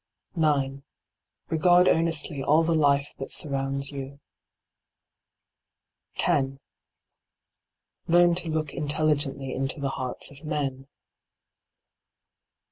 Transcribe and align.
9. 0.35 0.83
Regard 1.49 1.87
earnestly 1.87 2.41
all 2.41 2.63
the 2.63 2.73
life 2.73 3.13
that 3.19 3.31
sur 3.31 3.51
rounds 3.51 3.91
you. 3.91 4.19
10. 6.17 6.59
Learn 8.07 8.33
to 8.33 8.49
look 8.49 8.73
intelligently 8.73 9.53
into 9.53 9.79
the 9.79 9.89
hearts 9.89 10.31
of 10.31 10.43
men. 10.43 10.87